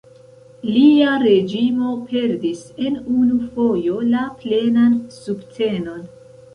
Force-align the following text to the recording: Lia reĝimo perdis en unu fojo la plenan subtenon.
Lia 0.69 1.11
reĝimo 1.23 1.91
perdis 2.09 2.65
en 2.87 2.99
unu 3.19 3.39
fojo 3.53 4.01
la 4.11 4.27
plenan 4.43 5.01
subtenon. 5.23 6.07